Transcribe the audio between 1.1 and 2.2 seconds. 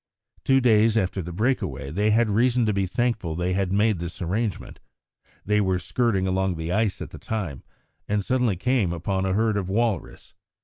the break away they